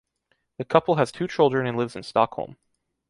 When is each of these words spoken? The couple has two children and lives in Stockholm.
The 0.57 0.65
couple 0.65 0.95
has 0.95 1.11
two 1.11 1.27
children 1.27 1.67
and 1.67 1.77
lives 1.77 1.95
in 1.95 2.01
Stockholm. 2.01 2.57